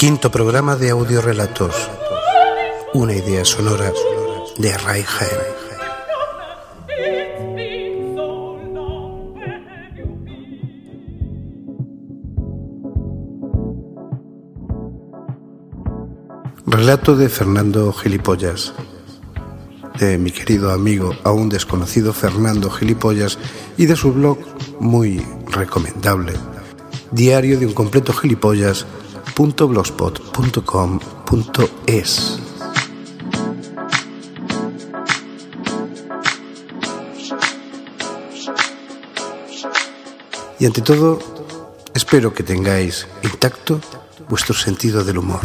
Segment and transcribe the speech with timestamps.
[0.00, 1.74] Quinto programa de audiorelatos.
[2.94, 3.92] Una idea sonora
[4.56, 5.04] de Ray.
[16.64, 18.72] Relato de Fernando Gilipollas,
[19.98, 23.38] de mi querido amigo, aún desconocido Fernando Gilipollas,
[23.76, 24.38] y de su blog
[24.80, 26.32] muy recomendable,
[27.12, 28.14] diario de un completo
[29.40, 32.38] gilipollas.blogspot.com.es.
[40.58, 41.18] Y ante todo,
[41.94, 43.80] espero que tengáis intacto
[44.28, 45.40] vuestro sentido del humor.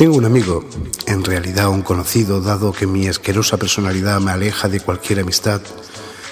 [0.00, 0.64] Tengo un amigo,
[1.06, 5.60] en realidad un conocido, dado que mi asquerosa personalidad me aleja de cualquier amistad,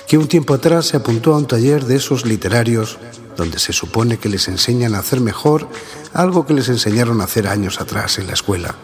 [0.06, 2.98] que un tiempo atrás se apuntó a un taller de esos literarios
[3.36, 5.68] donde se supone que les enseñan a hacer mejor
[6.14, 8.74] algo que les enseñaron a hacer años atrás en la escuela,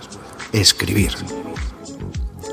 [0.52, 1.14] escribir.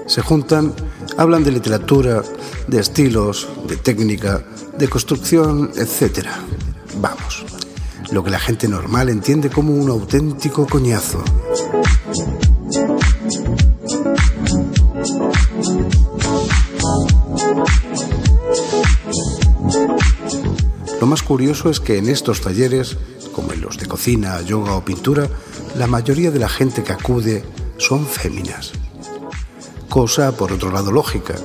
[0.07, 0.73] Se juntan,
[1.17, 2.23] hablan de literatura,
[2.65, 4.41] de estilos, de técnica,
[4.77, 6.29] de construcción, etc.
[6.95, 7.43] Vamos,
[8.09, 11.21] lo que la gente normal entiende como un auténtico coñazo.
[21.00, 22.98] Lo más curioso es que en estos talleres,
[23.34, 25.30] como en los de cocina, yoga o pintura,
[25.78, 27.44] la mayoría de la gente que acude
[27.78, 28.73] son féminas.
[29.88, 31.36] Cosa, por otro lado, lógica.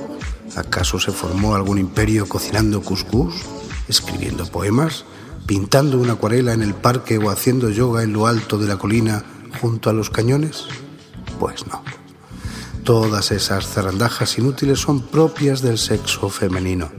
[0.55, 3.35] ¿Acaso se formó algún imperio cocinando cuscús,
[3.87, 5.05] escribiendo poemas,
[5.45, 9.23] pintando una acuarela en el parque o haciendo yoga en lo alto de la colina
[9.61, 10.65] junto a los cañones?
[11.39, 11.83] Pues no.
[12.83, 16.89] Todas esas zarandajas inútiles son propias del sexo femenino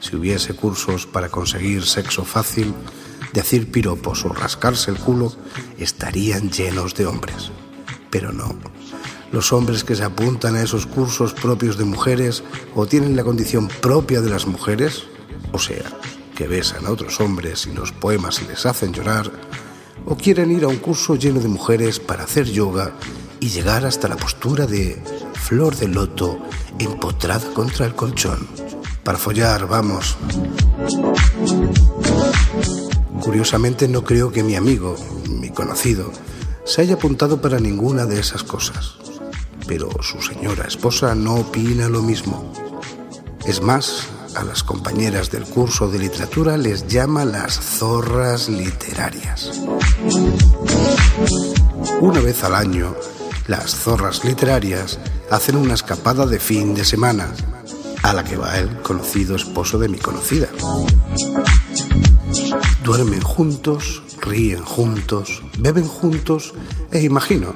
[0.00, 2.74] si hubiese cursos para conseguir sexo fácil,
[3.32, 5.32] decir piropos o rascarse el culo,
[5.78, 7.52] estarían llenos de hombres.
[8.10, 8.56] Pero no.
[9.30, 12.42] Los hombres que se apuntan a esos cursos propios de mujeres
[12.74, 15.04] o tienen la condición propia de las mujeres,
[15.52, 15.84] o sea,
[16.34, 19.30] que besan a otros hombres y los poemas les hacen llorar,
[20.06, 22.92] o quieren ir a un curso lleno de mujeres para hacer yoga
[23.40, 25.02] y llegar hasta la postura de
[25.34, 26.38] flor de loto
[26.78, 28.46] empotrada contra el colchón.
[29.04, 30.16] Para follar, vamos.
[33.20, 34.96] Curiosamente no creo que mi amigo,
[35.28, 36.12] mi conocido,
[36.64, 38.96] se haya apuntado para ninguna de esas cosas.
[39.66, 42.52] Pero su señora esposa no opina lo mismo.
[43.46, 44.06] Es más,
[44.36, 49.50] a las compañeras del curso de literatura les llama las zorras literarias.
[52.00, 52.94] Una vez al año,
[53.46, 54.98] las zorras literarias
[55.30, 57.32] hacen una escapada de fin de semana
[58.02, 60.48] a la que va el conocido esposo de mi conocida.
[62.84, 66.54] Duermen juntos, ríen juntos, beben juntos
[66.90, 67.54] e imagino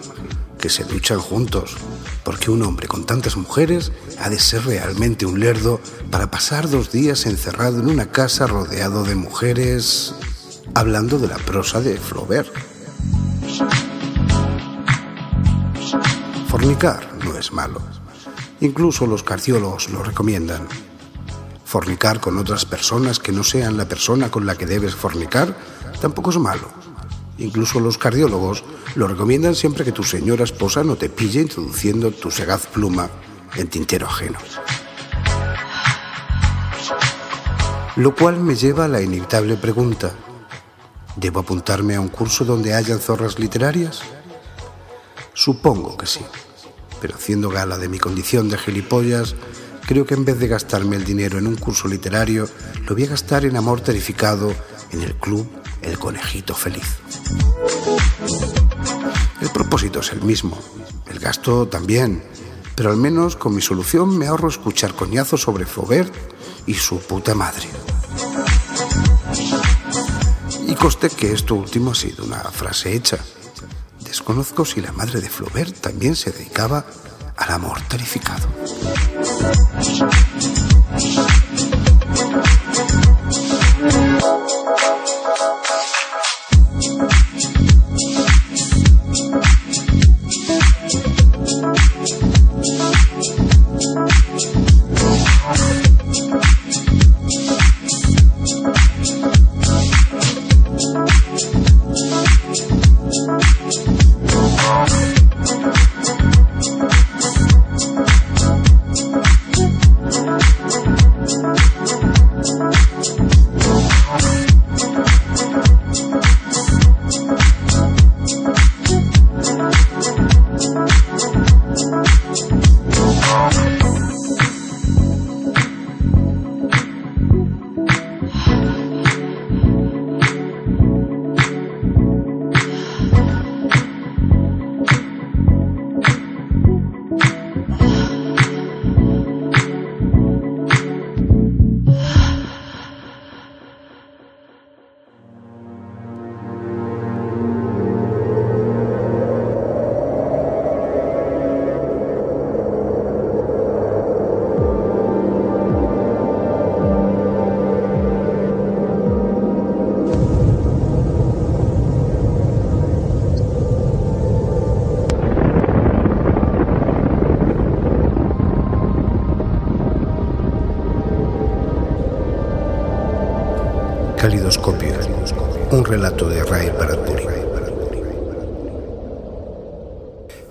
[0.65, 1.77] que se duchan juntos,
[2.25, 5.79] porque un hombre con tantas mujeres ha de ser realmente un lerdo
[6.11, 10.15] para pasar dos días encerrado en una casa rodeado de mujeres
[10.75, 12.49] hablando de la prosa de Flaubert.
[16.49, 17.83] Fornicar no es malo
[18.63, 20.67] Incluso los cardiólogos lo recomiendan.
[21.67, 25.55] Fornicar con otras personas que no sean la persona con la que debes fornicar
[26.01, 26.84] tampoco es malo.
[27.39, 28.65] Incluso los cardiólogos
[28.95, 33.11] lo recomiendan siempre que tu señora esposa no te pille introduciendo tu segaz pluma
[33.56, 34.39] en tintero ajeno.
[37.97, 40.12] Lo cual me lleva a la inevitable pregunta,
[41.17, 44.03] ¿debo apuntarme a un curso donde hayan zorras literarias?
[45.33, 46.21] Supongo que sí
[47.05, 49.34] pero haciendo gala de mi condición de gilipollas,
[49.87, 52.49] creo que en vez de gastarme el dinero en un curso literario,
[52.88, 54.55] lo voy a gastar en amor terrificado
[54.91, 55.47] en el club
[55.85, 56.99] El Conejito Feliz.
[59.41, 60.59] El propósito es el mismo,
[61.07, 62.25] el gasto también,
[62.75, 66.13] pero al menos con mi solución me ahorro escuchar coñazos sobre Flaubert
[66.67, 67.69] y su puta madre.
[70.67, 73.19] Y coste que esto último ha sido una frase hecha.
[74.01, 76.87] Desconozco si la madre de Flaubert también se dedicaba
[77.37, 78.49] al amor tarificado.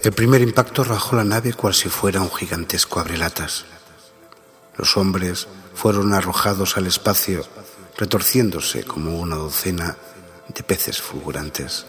[0.04, 3.64] El primer impacto rajó la nave cual si fuera un gigantesco abrelatas.
[4.76, 7.46] Los hombres fueron arrojados al espacio,
[7.98, 9.96] retorciéndose como una docena
[10.54, 11.86] de peces fulgurantes.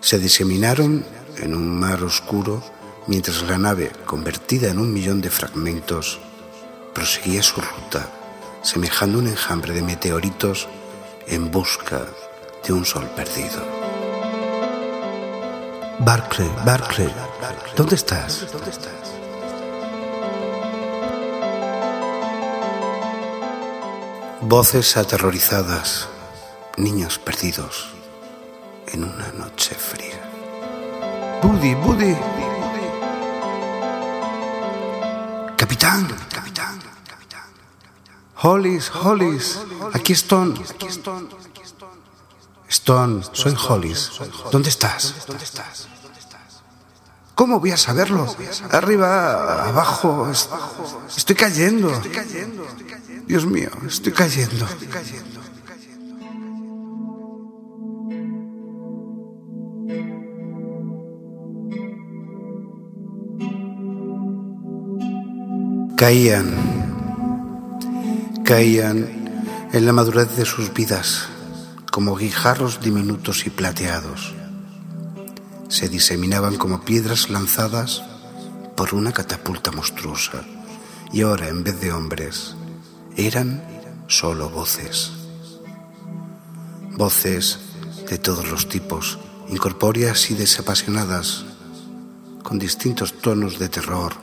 [0.00, 1.04] Se diseminaron
[1.38, 2.62] en un mar oscuro
[3.08, 6.20] mientras la nave, convertida en un millón de fragmentos,
[6.94, 8.08] proseguía su ruta,
[8.62, 10.68] semejando un enjambre de meteoritos
[11.26, 12.06] en busca
[12.64, 13.81] de un sol perdido.
[16.04, 17.14] Barclay, Barclay,
[17.76, 18.44] ¿dónde estás?
[24.40, 26.08] Voces aterrorizadas,
[26.76, 27.90] niños perdidos
[28.88, 30.20] en una noche fría.
[31.40, 32.16] Buddy, Buddy.
[35.56, 36.80] Capitán, capitán.
[38.42, 39.60] Hollis, Hollis,
[39.92, 40.54] aquí Stone.
[42.72, 44.10] Stone, soy Hollis.
[44.50, 45.14] ¿Dónde estás?
[47.34, 48.26] ¿Cómo voy a saberlo?
[48.70, 50.32] Arriba, abajo,
[51.14, 51.92] estoy cayendo.
[53.26, 54.66] Dios mío, estoy cayendo.
[65.98, 66.46] Caían,
[68.46, 71.31] caían en la madurez de sus vidas
[71.92, 74.34] como guijarros diminutos y plateados.
[75.68, 78.02] Se diseminaban como piedras lanzadas
[78.74, 80.42] por una catapulta monstruosa
[81.12, 82.56] y ahora en vez de hombres
[83.14, 83.62] eran
[84.08, 85.12] solo voces.
[86.92, 87.58] Voces
[88.08, 89.18] de todos los tipos,
[89.50, 91.44] incorpóreas y desapasionadas,
[92.42, 94.14] con distintos tonos de terror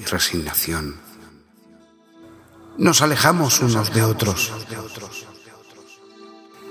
[0.00, 0.96] y resignación.
[2.78, 4.52] Nos alejamos unos de otros.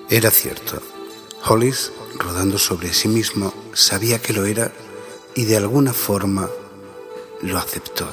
[0.09, 0.83] Era cierto.
[1.43, 4.71] Hollis, rodando sobre sí mismo, sabía que lo era
[5.33, 6.47] y de alguna forma
[7.41, 8.07] lo aceptó.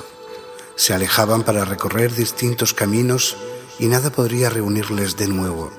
[0.74, 3.36] Se alejaban para recorrer distintos caminos
[3.78, 5.70] y nada podría reunirles de nuevo.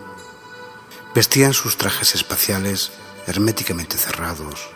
[1.15, 2.91] Vestían sus trajes espaciales
[3.25, 4.69] herméticamente cerrados,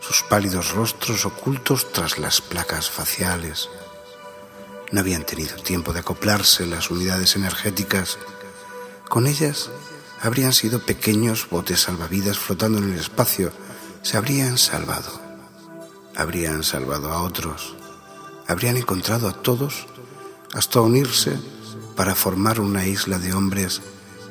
[0.00, 3.70] sus pálidos rostros ocultos tras las placas faciales.
[4.92, 8.18] No habían tenido tiempo de acoplarse las unidades energéticas.
[9.08, 9.70] Con ellas
[10.26, 13.52] habrían sido pequeños botes salvavidas flotando en el espacio.
[14.02, 15.20] Se habrían salvado.
[16.16, 17.76] Habrían salvado a otros.
[18.48, 19.86] Habrían encontrado a todos
[20.52, 21.38] hasta unirse
[21.94, 23.82] para formar una isla de hombres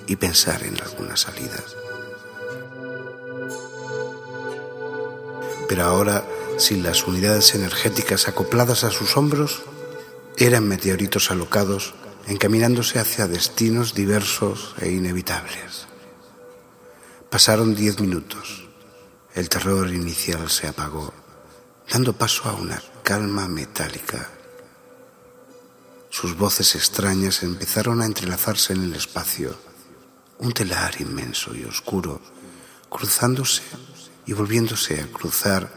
[0.05, 1.63] y pensar en alguna salida.
[5.69, 6.25] Pero ahora,
[6.57, 9.63] sin las unidades energéticas acopladas a sus hombros,
[10.37, 11.93] eran meteoritos alocados
[12.27, 15.87] encaminándose hacia destinos diversos e inevitables.
[17.29, 18.67] Pasaron diez minutos.
[19.33, 21.13] El terror inicial se apagó,
[21.91, 24.29] dando paso a una calma metálica.
[26.09, 29.55] Sus voces extrañas empezaron a entrelazarse en el espacio,
[30.39, 32.21] un telar inmenso y oscuro,
[32.89, 33.63] cruzándose
[34.25, 35.69] y volviéndose a cruzar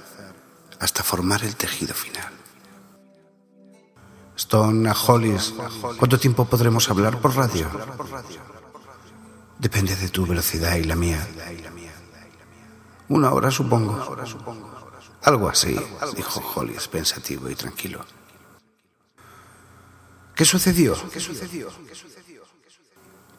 [0.78, 2.38] hasta formar el tejido final.
[4.38, 5.52] Stone a Hollis,
[5.99, 7.68] ¿cuánto tiempo podremos hablar por radio?
[9.59, 11.26] Depende de tu velocidad y la mía.
[13.09, 14.16] Una hora, supongo.
[15.23, 15.76] Algo así,
[16.14, 18.04] dijo Hollis, pensativo y tranquilo.
[20.37, 20.97] ¿Qué sucedió?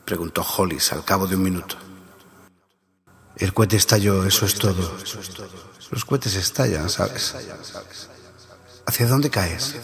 [0.03, 1.77] Preguntó Hollis al cabo de un minuto.
[3.37, 4.97] El cohete estalló, eso es todo.
[5.91, 7.35] Los cohetes estallan, ¿sabes?
[8.85, 9.75] ¿Hacia dónde caes?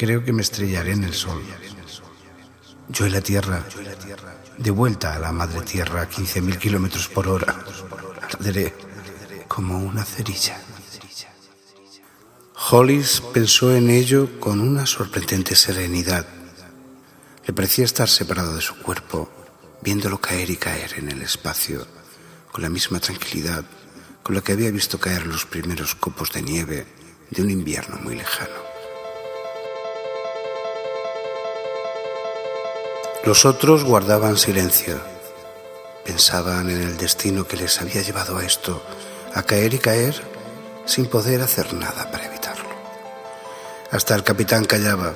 [0.00, 1.42] Creo que me estrellaré en el sol.
[2.88, 3.62] Yo y la Tierra,
[4.56, 7.54] de vuelta a la madre Tierra a 15.000 kilómetros por hora,
[8.22, 8.74] arderé
[9.46, 10.58] como una cerilla.
[12.70, 16.26] Hollis pensó en ello con una sorprendente serenidad.
[17.44, 19.30] Le parecía estar separado de su cuerpo,
[19.82, 21.86] viéndolo caer y caer en el espacio,
[22.50, 23.66] con la misma tranquilidad
[24.22, 26.86] con la que había visto caer los primeros copos de nieve
[27.28, 28.69] de un invierno muy lejano.
[33.24, 34.98] Los otros guardaban silencio.
[36.06, 38.82] Pensaban en el destino que les había llevado a esto,
[39.34, 40.14] a caer y caer
[40.86, 42.70] sin poder hacer nada para evitarlo.
[43.90, 45.12] Hasta el capitán callaba,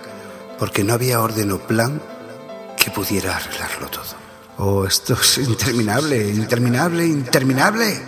[0.58, 2.00] porque no había orden o plan
[2.76, 4.24] que pudiera arreglarlo todo.
[4.58, 8.04] Oh, esto es interminable, interminable, interminable.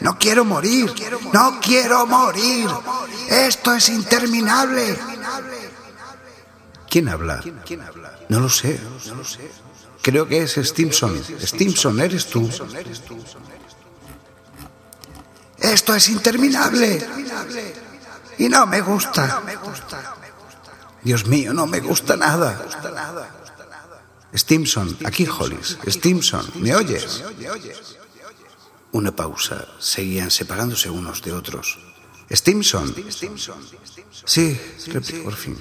[0.00, 0.92] No quiero morir,
[1.32, 2.68] no quiero morir.
[3.28, 4.98] Esto es interminable.
[6.90, 7.40] ¿Quién habla?
[8.28, 8.80] No lo sé.
[10.02, 11.22] Creo que es Stimson.
[11.40, 12.50] Stimson, eres tú.
[15.58, 17.06] Esto es interminable.
[18.38, 19.42] Y no me gusta.
[21.02, 22.66] Dios mío, no me gusta nada.
[24.34, 25.78] Stimson, aquí Hollis.
[25.86, 27.22] Stimson, ¿me oyes?
[28.92, 29.66] Una pausa.
[29.78, 31.78] Seguían separándose unos de otros.
[32.30, 32.94] Stimson.
[34.24, 34.60] Sí,
[35.24, 35.56] por fin.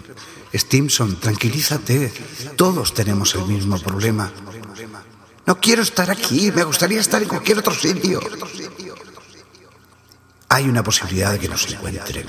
[0.53, 2.13] Stimson, tranquilízate.
[2.55, 4.31] Todos tenemos el mismo problema.
[5.45, 6.51] No quiero estar aquí.
[6.51, 8.19] Me gustaría estar en cualquier otro sitio.
[10.49, 12.27] Hay una posibilidad de que nos encuentren.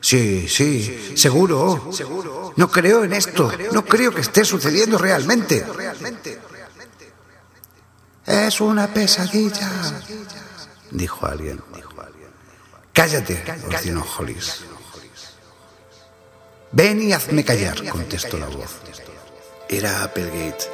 [0.00, 1.90] Sí, sí, seguro.
[2.56, 3.50] No creo en esto.
[3.72, 5.64] No creo que esté sucediendo realmente.
[8.26, 10.02] Es una pesadilla,
[10.90, 11.62] dijo alguien.
[12.94, 14.60] Cállate, ordenó Hollis.
[16.70, 18.76] Ven y hazme callar, contestó la voz.
[19.68, 20.70] Era Applegate.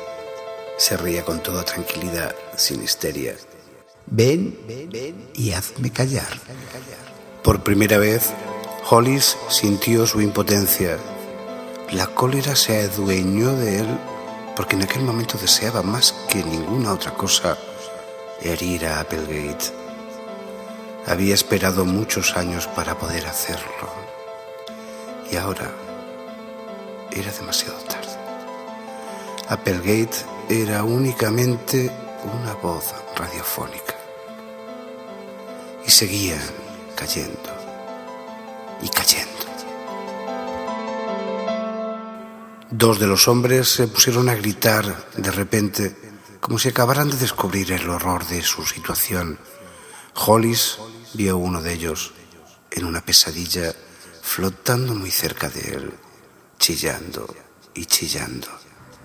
[0.76, 3.36] Se reía con toda tranquilidad, sin histeria.
[4.04, 4.54] Ven
[5.34, 6.28] y hazme callar.
[7.42, 8.34] Por primera vez,
[8.90, 10.98] Hollis sintió su impotencia.
[11.90, 13.98] La cólera se adueñó de él
[14.56, 17.56] porque en aquel momento deseaba más que ninguna otra cosa
[18.42, 19.79] herir a Applegate.
[21.06, 23.88] Había esperado muchos años para poder hacerlo.
[25.30, 25.70] Y ahora
[27.10, 28.08] era demasiado tarde.
[29.48, 31.90] Applegate era únicamente
[32.24, 33.94] una voz radiofónica.
[35.86, 36.40] Y seguían
[36.94, 37.50] cayendo
[38.82, 39.30] y cayendo.
[42.70, 45.96] Dos de los hombres se pusieron a gritar de repente,
[46.40, 49.38] como si acabaran de descubrir el horror de su situación.
[50.22, 50.78] Hollis
[51.14, 52.12] vio uno de ellos
[52.70, 53.74] en una pesadilla
[54.20, 55.94] flotando muy cerca de él,
[56.58, 57.34] chillando
[57.72, 58.48] y chillando.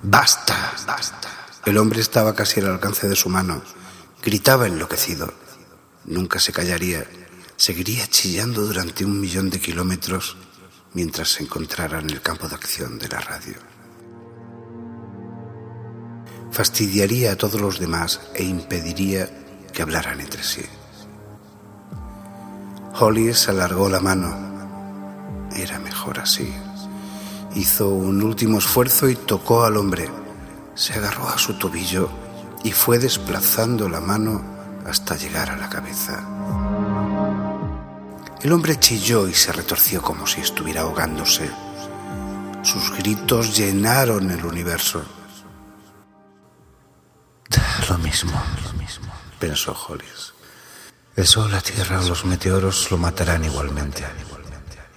[0.02, 0.74] ¡Basta!
[0.86, 1.30] ¡Basta!
[1.66, 3.62] El hombre estaba casi al alcance de su mano.
[4.22, 5.34] Gritaba enloquecido.
[6.04, 7.08] Nunca se callaría.
[7.56, 10.36] Seguiría chillando durante un millón de kilómetros
[10.94, 13.56] mientras se encontrara en el campo de acción de la radio.
[16.52, 19.30] Fastidiaría a todos los demás e impediría
[19.72, 20.66] que hablaran entre sí.
[22.98, 24.34] Hollis alargó la mano.
[25.54, 26.54] Era mejor así.
[27.54, 30.10] Hizo un último esfuerzo y tocó al hombre.
[30.76, 32.10] Se agarró a su tobillo
[32.64, 34.42] y fue desplazando la mano
[34.86, 36.24] hasta llegar a la cabeza.
[38.42, 41.50] El hombre chilló y se retorció como si estuviera ahogándose.
[42.62, 45.04] Sus gritos llenaron el universo.
[47.90, 50.35] Lo mismo, lo mismo, pensó Hollis.
[51.16, 54.06] El sol, la tierra los meteoros lo matarán igualmente.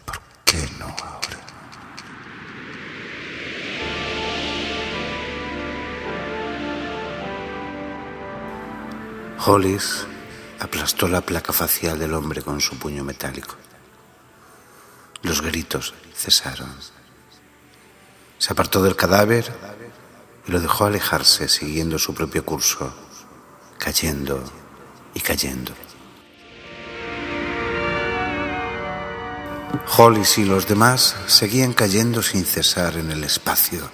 [0.04, 1.38] ¿Por qué no ahora?
[9.46, 10.06] Hollis
[10.58, 13.54] aplastó la placa facial del hombre con su puño metálico.
[15.22, 16.74] Los gritos cesaron.
[18.38, 19.52] Se apartó del cadáver
[20.48, 22.92] y lo dejó alejarse siguiendo su propio curso,
[23.78, 24.42] cayendo
[25.14, 25.72] y cayendo.
[29.86, 33.90] Hollis y los demás seguían cayendo sin cesar en el espacio,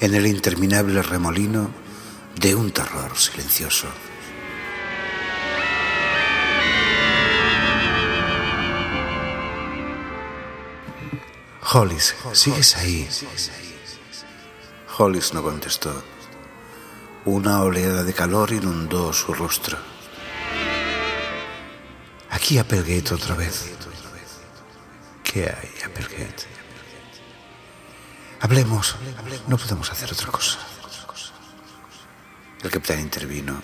[0.00, 1.70] en el interminable remolino
[2.36, 3.88] de un terror silencioso.
[11.72, 13.08] Hollis, ¿sigues ahí?
[14.98, 16.04] Hollis no contestó.
[17.24, 19.78] Una oleada de calor inundó su rostro.
[22.30, 23.70] Aquí Applegate otra vez.
[25.34, 26.44] ¿Qué hay, Applegate?
[28.38, 28.94] Hablemos.
[29.48, 30.60] No podemos hacer otra cosa.
[32.62, 33.60] El capitán intervino.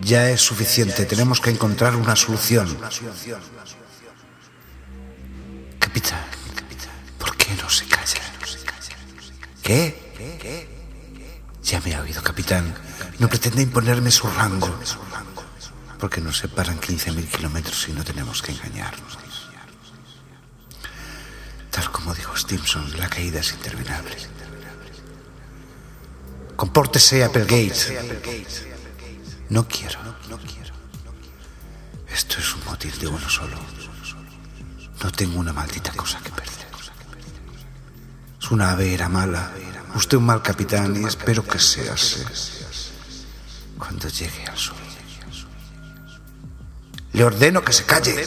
[0.00, 1.06] Ya es suficiente.
[1.06, 2.76] Tenemos que encontrar una solución.
[5.78, 6.24] Capitán,
[7.20, 8.22] ¿por qué no se calla?
[9.62, 10.68] ¿Qué?
[11.62, 12.74] Ya me ha oído, capitán.
[13.20, 14.76] No pretende imponerme su rango.
[16.00, 19.18] Porque nos separan 15.000 kilómetros y no tenemos que engañarnos.
[22.02, 24.16] Como dijo Stimson, la caída es interminable.
[26.56, 28.00] Compórtese, Applegate.
[29.50, 30.00] No quiero.
[32.12, 33.56] Esto es un motil de uno solo.
[35.02, 36.66] No tengo una maldita cosa que perder.
[38.40, 39.52] Su nave era mala.
[39.94, 42.24] Usted un mal capitán y espero que sea así.
[43.78, 44.76] Cuando llegue al sol.
[47.12, 48.26] Le ordeno que se calle.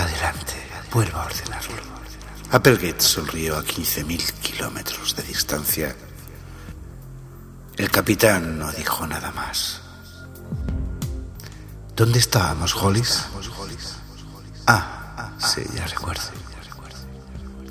[0.00, 0.54] Adelante,
[0.90, 1.76] vuelva a ordenarlo.
[2.52, 5.94] Applegate sonrió a 15.000 kilómetros de distancia.
[7.76, 9.82] El capitán no dijo nada más.
[11.94, 13.26] ¿Dónde estábamos, Hollis?
[14.66, 16.22] Ah, sí, ya recuerdo.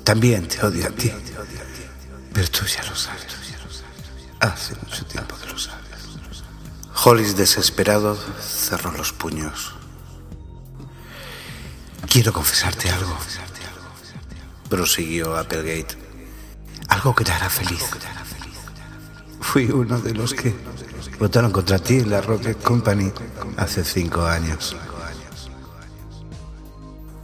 [0.04, 1.12] También te odio a ti.
[2.32, 3.26] Pero tú ya lo sabes.
[4.38, 5.80] Hace mucho tiempo que lo sabes.
[7.04, 9.79] Hollis, desesperado, cerró los puños.
[12.10, 13.16] Quiero confesarte algo.
[14.68, 15.96] Prosiguió Applegate.
[16.88, 17.84] Algo que te hará feliz.
[19.40, 20.52] Fui uno de los que
[21.20, 23.12] votaron contra ti en la Rocket Company
[23.56, 24.76] hace cinco años.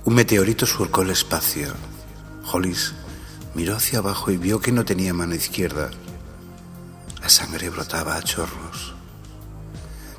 [0.05, 1.75] Un meteorito surcó el espacio.
[2.52, 2.95] Hollis
[3.57, 5.90] miró hacia abajo y vio que no tenía mano izquierda.
[7.20, 8.94] La sangre brotaba a chorros.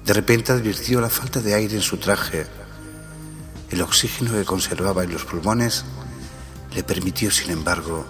[0.05, 2.47] De repente advirtió la falta de aire en su traje.
[3.69, 5.85] El oxígeno que conservaba en los pulmones
[6.73, 8.05] le permitió, sin embargo,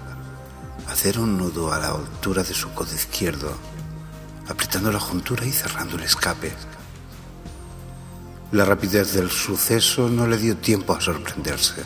[0.88, 3.56] hacer un nudo a la altura de su codo izquierdo
[4.48, 6.52] apretando la juntura y cerrando el escape.
[8.52, 11.84] La rapidez del suceso no le dio tiempo a sorprenderse.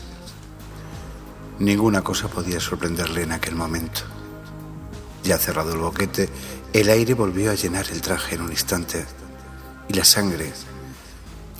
[1.59, 4.01] Ninguna cosa podía sorprenderle en aquel momento.
[5.23, 6.29] Ya cerrado el boquete,
[6.73, 9.05] el aire volvió a llenar el traje en un instante
[9.87, 10.51] y la sangre,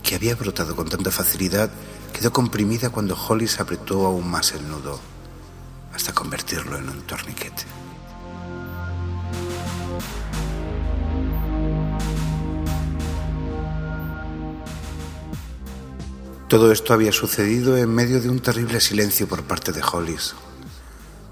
[0.04, 1.71] que había brotado con tanta facilidad,
[2.12, 5.00] quedó comprimida cuando Hollis apretó aún más el nudo,
[5.93, 7.63] hasta convertirlo en un torniquete.
[16.52, 20.36] Todo esto había sucedido en medio de un terrible silencio por parte de Hollis.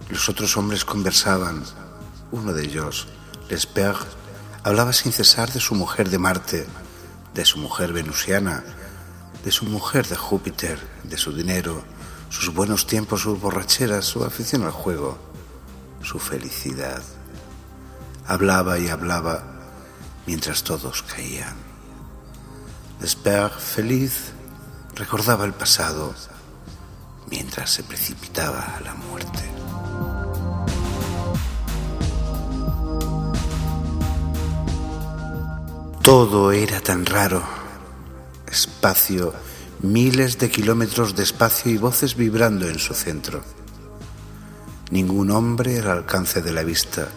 [0.09, 1.61] Los otros hombres conversaban.
[2.31, 3.07] Uno de ellos,
[3.49, 4.05] Lesperre,
[4.63, 6.65] hablaba sin cesar de su mujer de Marte,
[7.33, 8.63] de su mujer venusiana,
[9.43, 11.83] de su mujer de Júpiter, de su dinero,
[12.29, 15.17] sus buenos tiempos, sus borracheras, su afición al juego,
[16.01, 17.01] su felicidad.
[18.27, 19.43] Hablaba y hablaba
[20.25, 21.55] mientras todos caían.
[23.01, 24.33] Lesperre, feliz,
[24.95, 26.13] recordaba el pasado
[27.29, 29.49] mientras se precipitaba a la muerte.
[36.01, 37.58] Todo era tan raro.
[38.49, 39.33] Espacio,
[39.81, 43.43] miles de kilómetros de espacio y voces vibrando en su centro.
[44.91, 47.07] Ningún hombre al alcance de la vista.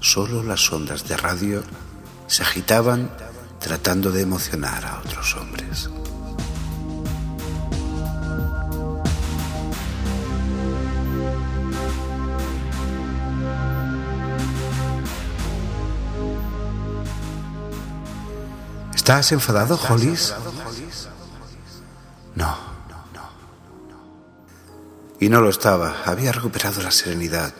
[0.00, 1.62] Solo las ondas de radio
[2.26, 3.10] se agitaban
[3.58, 5.88] tratando de emocionar a otros hombres.
[19.10, 20.32] ¿Estás enfadado, Hollis?
[22.36, 22.56] No,
[23.12, 23.28] no.
[25.18, 26.04] Y no lo estaba.
[26.04, 27.52] Había recuperado la serenidad.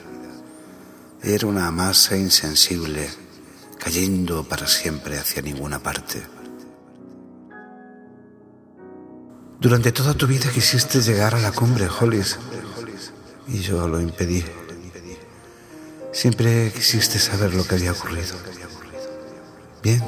[1.20, 3.10] Era una masa insensible,
[3.80, 6.22] cayendo para siempre hacia ninguna parte.
[9.58, 12.38] Durante toda tu vida quisiste llegar a la cumbre, Hollis,
[13.48, 14.44] y yo lo impedí.
[16.12, 18.36] Siempre quisiste saber lo que había ocurrido.
[19.82, 20.00] Bien,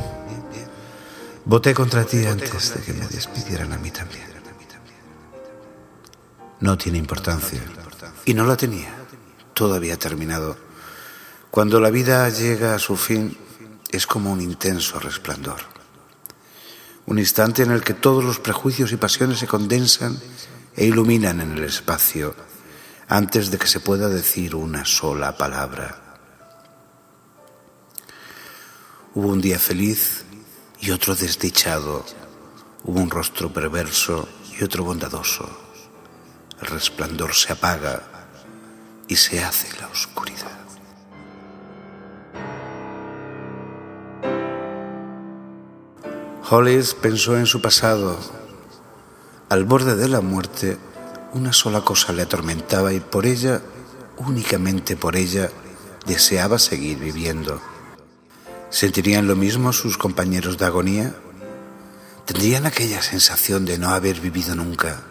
[1.44, 4.32] Voté contra ti antes de que me despidieran a mí también.
[6.60, 7.60] No tiene importancia.
[8.24, 8.94] Y no la tenía.
[9.52, 10.56] Todo había terminado.
[11.50, 13.36] Cuando la vida llega a su fin,
[13.90, 15.60] es como un intenso resplandor.
[17.06, 20.16] Un instante en el que todos los prejuicios y pasiones se condensan
[20.76, 22.36] e iluminan en el espacio
[23.08, 26.00] antes de que se pueda decir una sola palabra.
[29.14, 30.24] Hubo un día feliz
[30.82, 32.04] y otro desdichado.
[32.82, 35.48] Hubo un rostro perverso y otro bondadoso.
[36.60, 38.02] El resplandor se apaga
[39.06, 40.58] y se hace la oscuridad.
[46.50, 48.18] Hollis pensó en su pasado.
[49.48, 50.78] Al borde de la muerte,
[51.32, 53.62] una sola cosa le atormentaba y por ella,
[54.18, 55.48] únicamente por ella,
[56.06, 57.60] deseaba seguir viviendo.
[58.72, 61.14] ¿Sentirían lo mismo sus compañeros de agonía?
[62.24, 65.02] ¿Tendrían aquella sensación de no haber vivido nunca?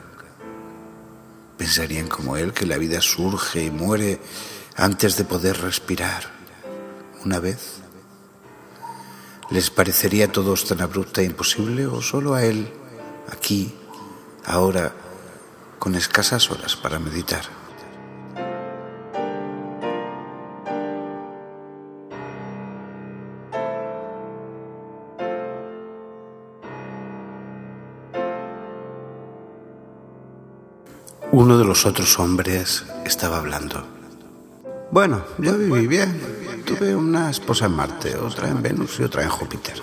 [1.60, 4.20] ¿Pensarían como él que la vida surge y muere
[4.76, 6.32] antes de poder respirar
[7.24, 7.82] una vez?
[9.52, 12.68] ¿Les parecería a todos tan abrupta e imposible o solo a él,
[13.30, 13.76] aquí,
[14.44, 14.96] ahora,
[15.78, 17.61] con escasas horas para meditar?
[31.34, 33.88] Uno de los otros hombres estaba hablando.
[34.92, 36.64] Bueno, yo viví bien.
[36.66, 39.82] Tuve una esposa en Marte, otra en Venus y otra en Júpiter.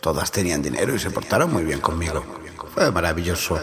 [0.00, 2.24] Todas tenían dinero y se portaron muy bien conmigo.
[2.72, 3.58] Fue maravilloso.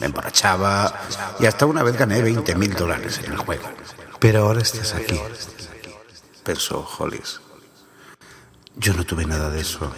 [0.00, 0.92] Me emborrachaba
[1.38, 3.68] y hasta una vez gané 20 mil dólares en el juego.
[4.18, 5.20] Pero ahora estás aquí,
[6.42, 7.40] pensó Hollis.
[8.74, 9.92] Yo no tuve nada de eso.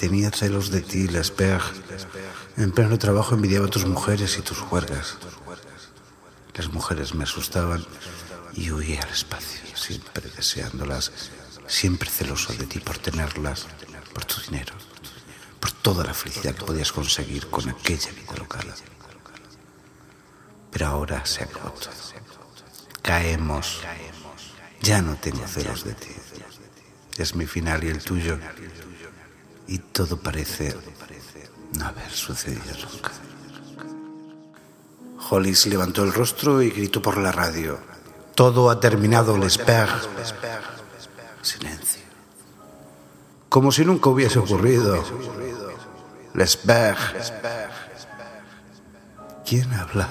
[0.00, 1.60] Tenía celos de ti, Lesper.
[2.56, 5.18] En pleno trabajo envidiaba a tus mujeres y tus juergas.
[6.58, 7.86] Las mujeres me asustaban
[8.52, 11.12] y huía al espacio, siempre deseándolas,
[11.68, 13.66] siempre celoso de ti por tenerlas,
[14.12, 14.74] por tu dinero,
[15.60, 18.66] por toda la felicidad que podías conseguir con aquella vida local.
[20.72, 21.92] Pero ahora se acabó todo.
[23.02, 23.78] Caemos.
[24.82, 26.10] Ya no tengo celos de ti.
[27.18, 28.36] Es mi final y el tuyo.
[29.68, 30.76] Y todo parece
[31.74, 33.12] no haber sucedido nunca.
[35.30, 37.78] Hollis levantó el rostro y gritó por la radio.
[38.34, 39.88] Todo ha terminado, Lesper.
[41.42, 42.02] Silencio.
[43.48, 45.04] Como si nunca hubiese ocurrido.
[46.34, 46.96] Lesper.
[49.44, 50.08] ¿Quién habla?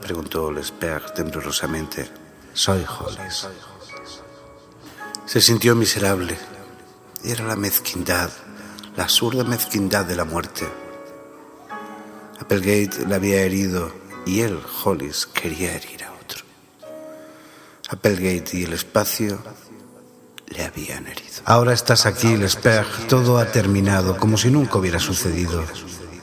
[0.00, 2.10] Preguntó Lesper temblorosamente.
[2.52, 3.48] Soy Hollis.
[5.26, 6.38] Se sintió miserable.
[7.22, 8.30] Era la mezquindad,
[8.96, 10.66] la absurda mezquindad de la muerte.
[12.40, 16.44] Applegate le había herido y él, Hollis, quería herir a otro.
[17.88, 19.38] Applegate y el espacio
[20.48, 21.40] le habían herido.
[21.46, 22.86] Ahora estás aquí, Lesper.
[23.08, 25.64] Todo ha terminado, como si nunca hubiera sucedido.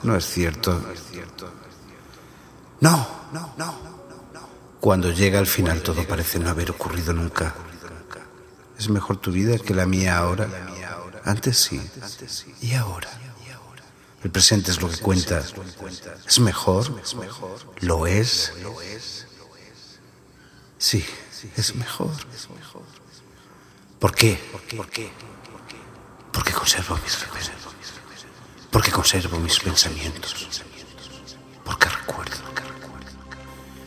[0.04, 0.80] No es cierto.
[2.80, 3.74] No, no, no.
[4.78, 7.54] Cuando llega al final todo parece no haber ocurrido nunca.
[8.78, 10.46] ¿Es mejor tu vida que la mía ahora?
[11.24, 11.80] Antes sí.
[12.62, 13.25] ¿Y ahora?
[14.26, 15.40] El presente es lo que cuenta.
[16.26, 16.90] ¿Es mejor?
[17.78, 18.52] ¿Lo es?
[20.78, 21.06] Sí,
[21.56, 22.10] es mejor.
[24.00, 24.36] ¿Por qué?
[26.32, 27.52] Porque conservo mis recuerdos.
[28.72, 30.34] Porque conservo mis pensamientos.
[31.64, 32.34] Porque recuerdo.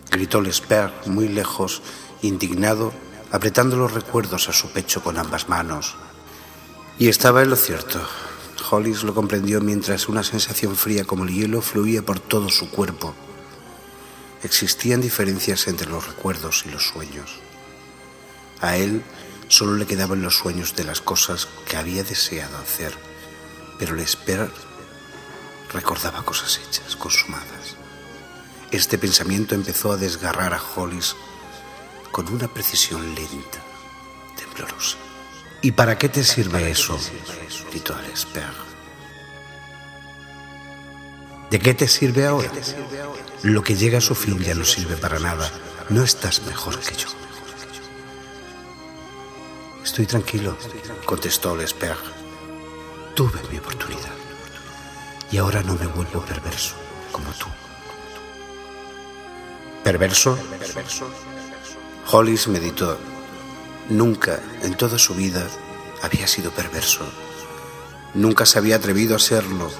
[0.10, 1.82] Gritó Lesper muy lejos,
[2.22, 2.94] indignado,
[3.34, 5.98] apretando los recuerdos a su pecho con ambas manos.
[6.98, 8.00] Y estaba en lo cierto.
[8.70, 13.14] Hollis lo comprendió mientras una sensación fría como el hielo fluía por todo su cuerpo.
[14.44, 17.40] Existían diferencias entre los recuerdos y los sueños.
[18.62, 19.04] A él
[19.48, 22.94] solo le quedaban los sueños de las cosas que había deseado hacer,
[23.78, 24.50] pero Lesper
[25.74, 27.76] recordaba cosas hechas, consumadas.
[28.72, 31.16] Este pensamiento empezó a desgarrar a Hollis
[32.12, 33.60] con una precisión lenta,
[34.38, 34.98] temblorosa.
[35.62, 36.98] ¿Y para qué te sirve eso?
[37.70, 38.70] gritó Alesper.
[41.50, 42.52] ¿De qué te sirve ahora?
[43.44, 45.50] Lo que llega a su fin ya no sirve para nada.
[45.90, 47.08] No estás mejor que yo.
[49.84, 50.56] Estoy tranquilo,
[51.06, 51.98] contestó Lesper.
[53.16, 54.14] Tuve mi oportunidad
[55.32, 56.76] y ahora no me vuelvo perverso
[57.12, 57.48] como tú.
[59.84, 60.38] ¿Perverso?
[62.12, 62.98] Hollis meditó.
[63.90, 65.48] Nunca en toda su vida
[66.04, 67.12] había sido perverso.
[68.14, 69.72] Nunca se había atrevido a serlo.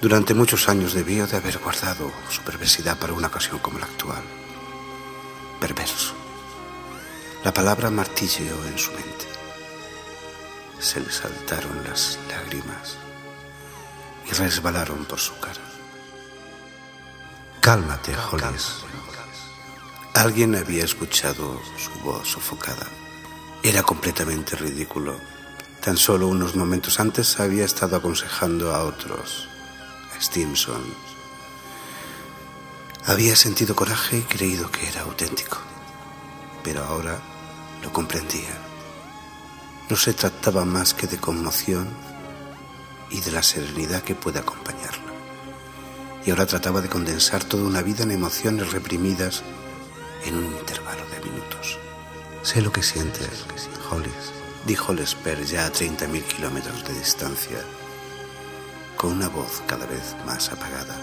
[0.00, 4.22] Durante muchos años debió de haber guardado su perversidad para una ocasión como la actual.
[5.60, 6.14] Perverso.
[7.44, 9.26] La palabra martilleó en su mente.
[10.78, 12.96] Se le saltaron las lágrimas
[14.30, 15.60] y resbalaron por su cara.
[17.60, 18.84] Cálmate, Hollis.
[20.14, 22.86] Alguien había escuchado su voz sofocada.
[23.62, 25.16] Era completamente ridículo.
[25.80, 29.48] Tan solo unos momentos antes había estado aconsejando a otros,
[30.16, 30.82] a.
[33.06, 35.58] Había sentido coraje y creído que era auténtico.
[36.62, 37.18] Pero ahora
[37.82, 38.58] lo comprendía.
[39.88, 41.88] No se trataba más que de conmoción
[43.10, 45.10] y de la serenidad que puede acompañarla
[46.24, 49.42] y ahora trataba de condensar toda una vida en emociones reprimidas
[50.24, 51.78] en un intervalo de minutos.
[52.42, 53.44] Sé lo que sientes,
[53.90, 54.32] Hollis,
[54.66, 57.58] dijo Lesper ya a 30.000 kilómetros de distancia,
[58.96, 60.96] con una voz cada vez más apagada.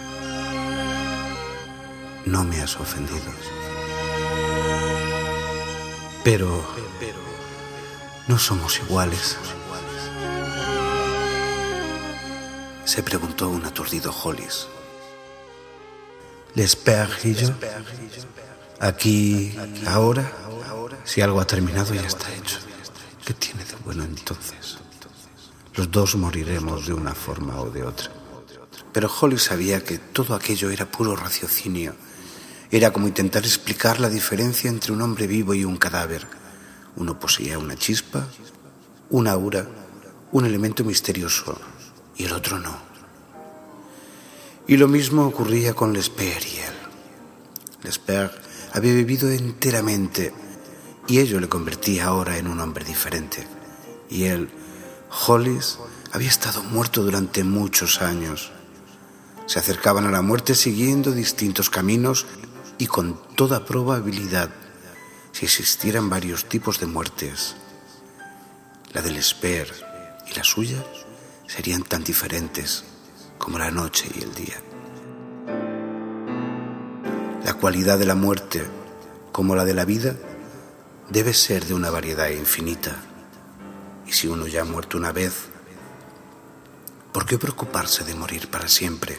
[2.25, 3.31] No me has ofendido.
[6.23, 6.63] Pero
[8.27, 9.37] no somos iguales.
[12.83, 14.67] Se preguntó un aturdido Hollis.
[16.55, 17.49] Lesper y yo,
[18.79, 19.55] aquí,
[19.87, 20.31] ahora,
[21.03, 22.57] si algo ha terminado ya está hecho.
[23.25, 24.77] ¿Qué tiene de bueno entonces?
[25.75, 28.09] Los dos moriremos de una forma o de otra.
[28.93, 31.93] Pero Holly sabía que todo aquello era puro raciocinio
[32.71, 36.27] Era como intentar explicar la diferencia entre un hombre vivo y un cadáver.
[36.95, 38.27] Uno poseía una chispa,
[39.09, 39.67] una aura,
[40.31, 41.57] un elemento misterioso,
[42.17, 42.75] y el otro no.
[44.67, 46.73] Y lo mismo ocurría con Lesper y él.
[47.83, 50.33] Lesper había vivido enteramente
[51.07, 53.47] y ello le convertía ahora en un hombre diferente.
[54.09, 54.49] Y él,
[55.27, 55.79] Hollis,
[56.11, 58.51] había estado muerto durante muchos años.
[59.45, 62.25] Se acercaban a la muerte siguiendo distintos caminos
[62.77, 64.49] y con toda probabilidad,
[65.31, 67.55] si existieran varios tipos de muertes,
[68.93, 69.71] la del Esper
[70.29, 70.83] y la suya
[71.47, 72.83] serían tan diferentes
[73.37, 74.66] como la noche y el día.
[77.47, 78.61] La cualidad de la muerte,
[79.31, 80.17] como la de la vida,
[81.09, 82.97] debe ser de una variedad infinita.
[84.05, 85.45] Y si uno ya ha muerto una vez,
[87.13, 89.17] ¿por qué preocuparse de morir para siempre,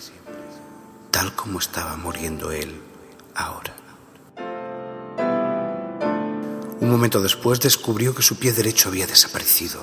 [1.10, 2.78] tal como estaba muriendo él
[3.34, 3.74] ahora?
[6.80, 9.82] Un momento después descubrió que su pie derecho había desaparecido.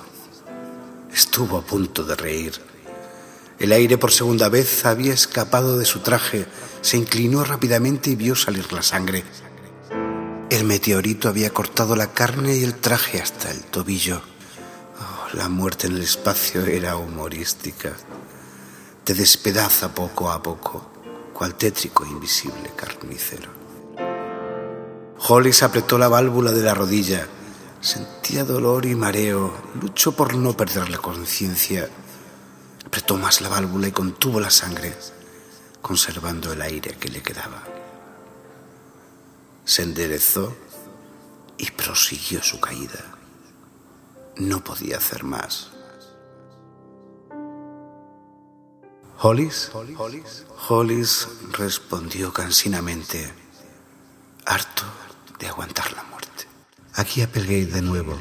[1.12, 2.54] Estuvo a punto de reír.
[3.60, 6.46] El aire por segunda vez había escapado de su traje,
[6.82, 9.24] se inclinó rápidamente y vio salir la sangre.
[10.50, 14.22] El meteorito había cortado la carne y el traje hasta el tobillo.
[15.00, 17.94] Oh, la muerte en el espacio era humorística.
[19.04, 20.92] Te despedaza poco a poco,
[21.34, 23.50] cual tétrico invisible carnicero.
[25.28, 27.28] Hollis apretó la válvula de la rodilla.
[27.82, 29.54] Sentía dolor y mareo.
[29.82, 31.90] Luchó por no perder la conciencia.
[32.96, 34.96] Apretó más la válvula y contuvo la sangre,
[35.82, 37.62] conservando el aire que le quedaba.
[39.66, 40.56] Se enderezó
[41.58, 43.04] y prosiguió su caída.
[44.38, 45.72] No podía hacer más.
[49.20, 49.72] ¿Hollis?
[50.70, 53.30] Hollis respondió cansinamente,
[54.46, 54.84] harto
[55.38, 56.48] de aguantar la muerte.
[56.94, 58.18] Aquí Applegate de nuevo,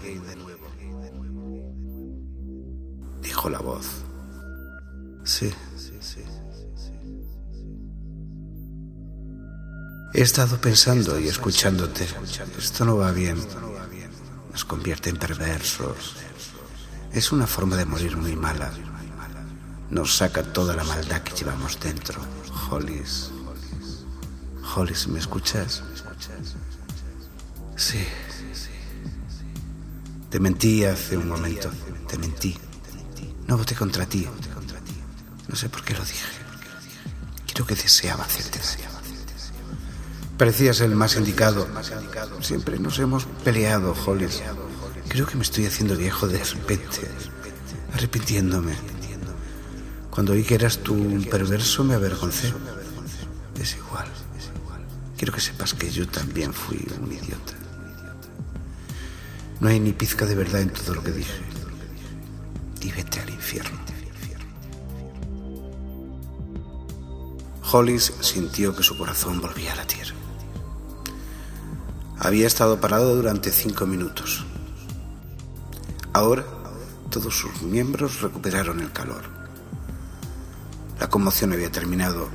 [3.22, 4.03] dijo la voz.
[5.24, 5.52] Sí.
[10.12, 12.06] He estado pensando y escuchándote.
[12.58, 13.36] Esto no va bien.
[14.52, 16.16] Nos convierte en perversos.
[17.12, 18.70] Es una forma de morir muy mala.
[19.90, 22.20] Nos saca toda la maldad que llevamos dentro.
[22.70, 23.30] Hollis.
[24.76, 25.82] Hollis, ¿me escuchas?
[27.76, 28.06] Sí.
[30.30, 31.70] Te mentí hace un momento.
[32.08, 32.56] Te mentí.
[33.46, 34.28] No voté contra ti.
[35.54, 36.26] No sé por qué lo dije.
[37.52, 38.58] Creo que deseaba hacerte.
[40.36, 41.68] Parecías el más indicado.
[42.40, 44.42] Siempre nos hemos peleado, Hollis.
[45.08, 47.08] Creo que me estoy haciendo viejo de repente,
[47.92, 48.74] arrepintiéndome.
[50.10, 52.52] Cuando oí que eras tú un perverso, me avergoncé.
[53.62, 54.08] Es igual.
[55.16, 57.54] Quiero que sepas que yo también fui un idiota.
[59.60, 61.40] No hay ni pizca de verdad en todo lo que dije.
[62.80, 63.83] Y vete al infierno.
[67.76, 70.14] Hollis sintió que su corazón volvía a latir.
[72.20, 74.44] Había estado parado durante cinco minutos.
[76.12, 76.44] Ahora
[77.10, 79.24] todos sus miembros recuperaron el calor.
[81.00, 82.28] La conmoción había terminado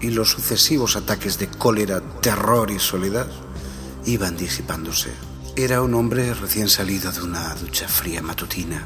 [0.00, 3.28] y los sucesivos ataques de cólera, terror y soledad
[4.06, 5.12] iban disipándose.
[5.54, 8.84] Era un hombre recién salido de una ducha fría matutina,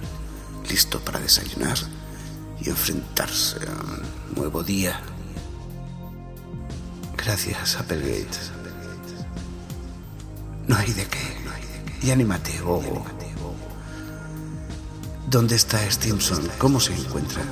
[0.68, 1.78] listo para desayunar
[2.60, 5.00] y enfrentarse a un nuevo día.
[7.28, 8.38] Gracias, Applegate.
[10.66, 11.18] No hay de qué.
[12.00, 12.82] Y anímate, oh.
[15.28, 16.48] ¿Dónde está Stimson?
[16.56, 17.42] ¿Cómo se encuentra?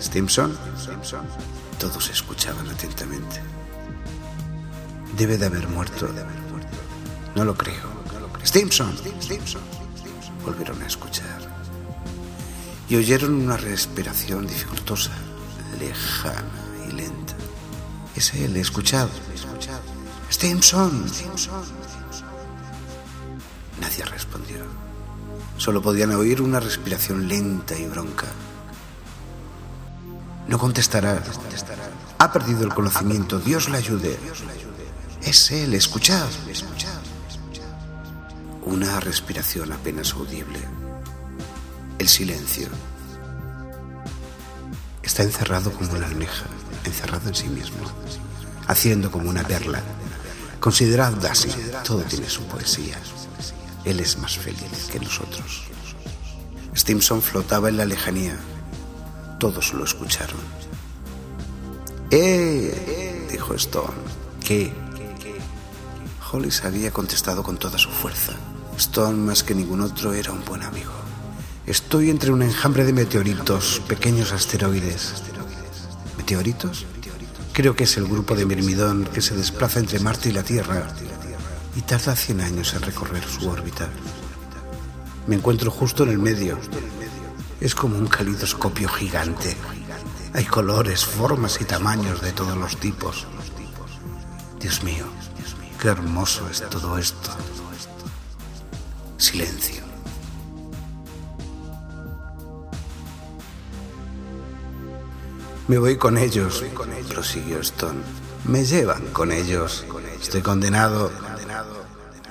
[0.00, 0.56] ¿Stimson?
[1.78, 3.42] Todos escuchaban atentamente.
[5.18, 6.08] Debe de haber muerto.
[7.34, 7.84] No lo creo.
[8.46, 8.96] Stimson.
[10.42, 11.38] Volvieron a escuchar.
[12.88, 15.10] Y oyeron una respiración dificultosa,
[15.78, 16.63] lejana.
[18.24, 19.10] Es él, he escuchado.
[20.32, 21.04] Stimson.
[23.78, 24.64] Nadie respondió.
[25.58, 28.28] Solo podían oír una respiración lenta y bronca.
[30.48, 31.22] No contestará.
[32.16, 33.38] Ha perdido el conocimiento.
[33.38, 34.18] Dios le ayude.
[35.20, 35.74] Es él.
[35.74, 36.26] Escuchad.
[38.62, 40.60] Una respiración apenas audible.
[41.98, 42.68] El silencio.
[45.02, 46.46] Está encerrado como una almeja,
[46.84, 47.78] encerrado en sí mismo,
[48.66, 49.82] haciendo como una perla.
[50.60, 51.50] Considerad así,
[51.84, 52.98] todo tiene su poesía.
[53.84, 55.64] Él es más feliz que nosotros.
[56.74, 58.36] Stimson flotaba en la lejanía.
[59.38, 60.40] Todos lo escucharon.
[62.10, 63.26] ¡Eh!
[63.30, 63.92] dijo Stone.
[64.44, 64.72] ¿Qué?
[66.32, 68.32] Hollis había contestado con toda su fuerza.
[68.76, 70.92] Stone, más que ningún otro, era un buen amigo.
[71.66, 75.22] Estoy entre un enjambre de meteoritos, pequeños asteroides.
[76.24, 76.86] ¿Meteoritos?
[77.52, 80.88] Creo que es el grupo de Mirmidón que se desplaza entre Marte y la Tierra
[81.76, 83.90] y tarda 100 años en recorrer su órbita.
[85.26, 86.58] Me encuentro justo en el medio.
[87.60, 89.54] Es como un calidoscopio gigante.
[90.32, 93.26] Hay colores, formas y tamaños de todos los tipos.
[94.58, 95.04] Dios mío,
[95.78, 97.32] qué hermoso es todo esto.
[99.18, 99.83] Silencio.
[105.66, 106.62] Me voy con ellos,
[107.08, 108.00] prosiguió Stone.
[108.44, 109.86] Me llevan con ellos.
[110.20, 111.10] Estoy condenado.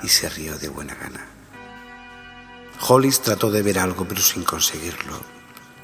[0.04, 1.26] Y se rió de buena gana.
[2.86, 5.18] Hollis trató de ver algo, pero sin conseguirlo.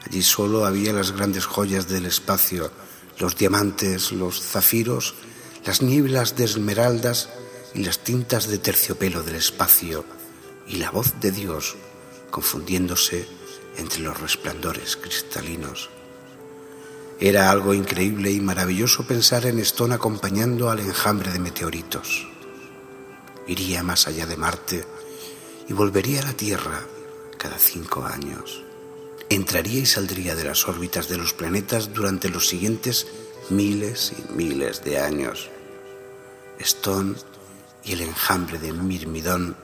[0.07, 2.71] Allí solo había las grandes joyas del espacio,
[3.19, 5.17] los diamantes, los zafiros,
[5.65, 7.31] las nieblas de esmeraldas
[7.75, 10.05] y las tintas de terciopelo del espacio,
[10.69, 11.77] y la voz de Dios
[12.31, 13.27] confundiéndose
[13.77, 15.91] entre los resplandores cristalinos.
[17.23, 22.27] Era algo increíble y maravilloso pensar en Stone acompañando al enjambre de meteoritos.
[23.47, 24.87] Iría más allá de Marte
[25.69, 26.81] y volvería a la Tierra
[27.37, 28.65] cada cinco años.
[29.29, 33.07] Entraría y saldría de las órbitas de los planetas durante los siguientes
[33.51, 35.51] miles y miles de años.
[36.59, 37.17] Stone
[37.85, 39.57] y el enjambre de Mirmidón,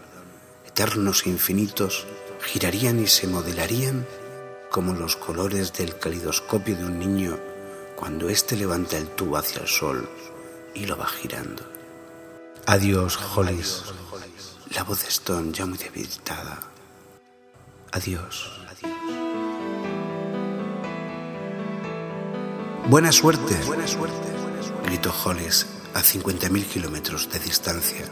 [0.67, 2.07] eternos e infinitos,
[2.43, 4.07] girarían y se modelarían
[4.77, 7.39] como los colores del calidoscopio de un niño
[7.97, 10.07] cuando éste levanta el tubo hacia el sol
[10.75, 11.63] y lo va girando.
[12.67, 13.85] Adiós, Hollis.
[14.75, 16.61] La voz de Stone ya muy debilitada.
[17.91, 18.53] Adiós.
[22.91, 24.29] Buena suerte, buena suerte,
[24.85, 28.05] gritó Hollis a 50.000 kilómetros de distancia.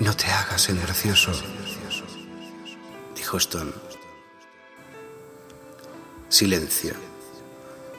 [0.00, 1.30] No te hagas el gracioso,
[3.14, 3.85] dijo Stone.
[6.28, 6.92] Silencio.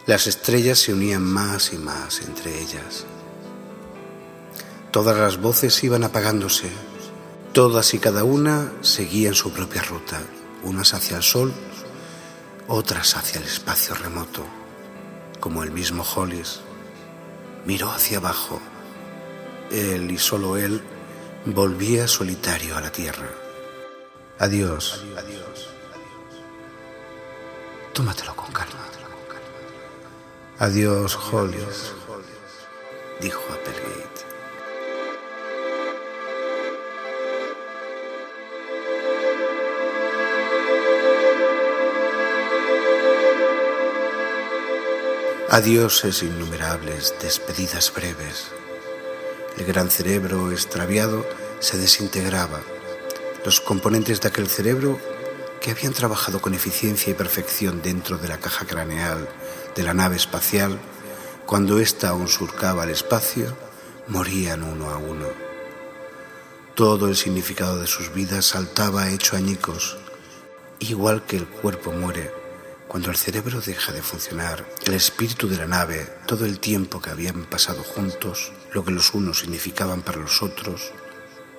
[0.06, 3.06] Las estrellas se unían más y más entre ellas.
[4.92, 6.70] Todas las voces iban apagándose.
[7.54, 10.20] Todas y cada una seguían su propia ruta,
[10.64, 11.54] unas hacia el sol,
[12.68, 14.44] otras hacia el espacio remoto,
[15.40, 16.60] como el mismo Hollis.
[17.66, 18.60] Miró hacia abajo.
[19.72, 20.82] Él y solo él
[21.46, 23.30] volvía solitario a la tierra.
[24.38, 25.04] Adiós.
[25.18, 25.77] Adiós.
[27.98, 28.86] Tómatelo con calma.
[30.60, 31.94] Adiós, Hollis,
[33.20, 34.22] dijo Applegate.
[45.50, 48.52] Adioses innumerables, despedidas breves.
[49.58, 51.26] El gran cerebro extraviado
[51.60, 52.62] se desintegraba.
[53.44, 55.00] Los componentes de aquel cerebro
[55.68, 59.28] que habían trabajado con eficiencia y perfección dentro de la caja craneal
[59.76, 60.80] de la nave espacial,
[61.46, 63.54] cuando ésta aún surcaba el espacio,
[64.08, 65.28] morían uno a uno.
[66.74, 69.98] Todo el significado de sus vidas saltaba hecho añicos,
[70.80, 72.32] igual que el cuerpo muere.
[72.88, 77.10] Cuando el cerebro deja de funcionar, el espíritu de la nave, todo el tiempo que
[77.10, 80.94] habían pasado juntos, lo que los unos significaban para los otros,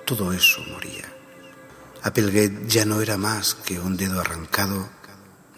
[0.03, 1.18] todo eso moría.
[2.01, 4.89] Applegate ya no era más que un dedo arrancado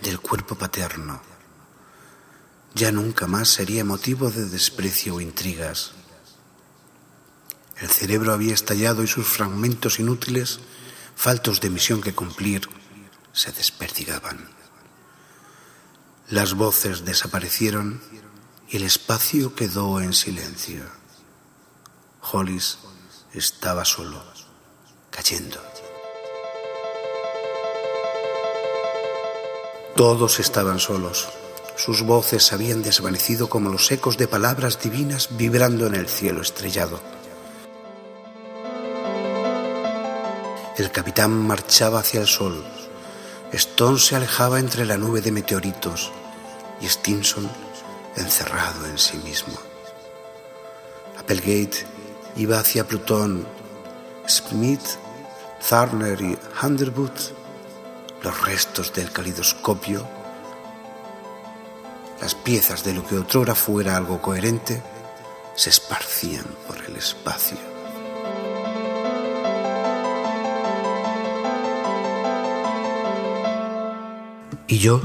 [0.01, 1.21] del cuerpo paterno.
[2.73, 5.91] Ya nunca más sería motivo de desprecio o intrigas.
[7.77, 10.59] El cerebro había estallado y sus fragmentos inútiles,
[11.15, 12.67] faltos de misión que cumplir,
[13.33, 14.49] se desperdigaban.
[16.29, 18.01] Las voces desaparecieron
[18.69, 20.85] y el espacio quedó en silencio.
[22.21, 22.77] Hollis
[23.33, 24.23] estaba solo,
[25.09, 25.61] cayendo.
[30.01, 31.29] Todos estaban solos.
[31.75, 36.41] Sus voces se habían desvanecido como los ecos de palabras divinas vibrando en el cielo
[36.41, 36.99] estrellado.
[40.75, 42.65] El capitán marchaba hacia el sol.
[43.51, 46.11] Stone se alejaba entre la nube de meteoritos
[46.81, 47.47] y Stinson
[48.15, 49.53] encerrado en sí mismo.
[51.19, 51.85] Applegate
[52.37, 53.45] iba hacia Plutón.
[54.27, 54.97] Smith,
[55.69, 57.40] Turner y Underwood
[58.23, 60.07] los restos del calidoscopio,
[62.21, 64.81] las piezas de lo que otrora fuera algo coherente,
[65.55, 67.57] se esparcían por el espacio.
[74.67, 75.01] ¿Y yo?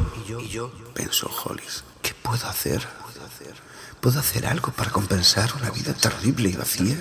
[0.94, 1.82] Pensó Hollis.
[2.02, 2.86] ¿Qué puedo hacer?
[4.00, 6.96] ¿Puedo hacer algo para compensar una vida terrible y vacía?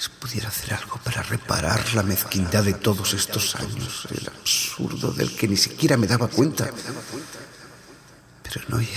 [0.00, 5.36] Si pudiera hacer algo para reparar la mezquindad de todos estos años, el absurdo del
[5.36, 6.70] que ni siquiera me daba cuenta.
[8.42, 8.88] Pero no hay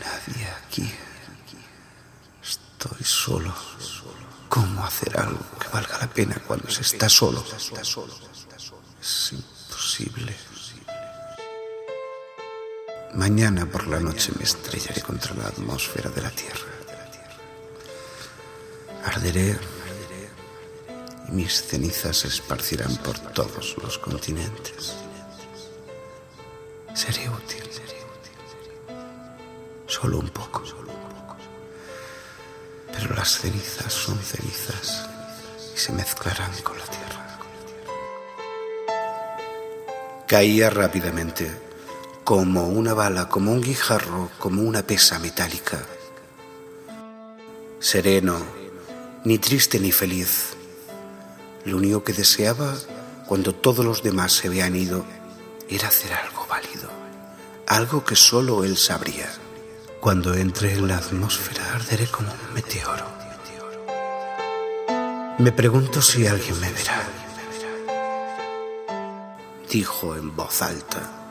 [0.00, 0.92] nadie aquí.
[2.42, 3.54] Estoy solo.
[4.48, 7.44] ¿Cómo hacer algo que valga la pena cuando se está solo?
[9.00, 10.36] Es imposible.
[13.14, 16.66] Mañana por la noche me estrellaré contra la atmósfera de la Tierra.
[19.04, 19.58] Arderé
[21.32, 24.94] mis cenizas se esparcirán por todos los continentes.
[26.94, 27.62] Seré útil.
[29.86, 30.62] Solo un poco.
[32.92, 35.08] Pero las cenizas son cenizas
[35.74, 37.38] y se mezclarán con la tierra.
[40.28, 41.50] Caía rápidamente,
[42.24, 45.84] como una bala, como un guijarro, como una pesa metálica.
[47.80, 48.38] Sereno,
[49.24, 50.56] ni triste ni feliz.
[51.64, 52.74] Lo único que deseaba
[53.26, 55.04] cuando todos los demás se habían ido
[55.68, 56.90] era hacer algo válido,
[57.66, 59.30] algo que solo él sabría.
[60.00, 63.06] Cuando entre en la atmósfera arderé como un meteoro.
[65.38, 67.02] Me pregunto si alguien me verá.
[69.70, 71.21] Dijo en voz alta.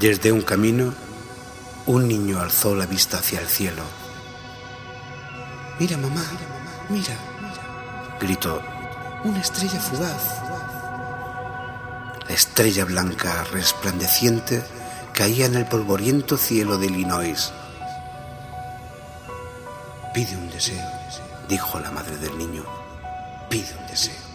[0.00, 0.94] Desde un camino
[1.84, 3.82] un niño alzó la vista hacia el cielo.
[5.78, 6.24] Mira, mamá,
[6.88, 7.14] mira,
[8.18, 8.62] gritó.
[9.24, 10.40] Una estrella fugaz.
[12.26, 14.62] La estrella blanca resplandeciente
[15.12, 17.52] caía en el polvoriento cielo de Illinois.
[20.14, 20.90] Pide un deseo,
[21.46, 22.64] dijo la madre del niño.
[23.50, 24.29] Pide un deseo.